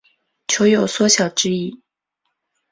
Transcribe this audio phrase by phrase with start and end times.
[0.47, 1.83] 酉有缩小之意。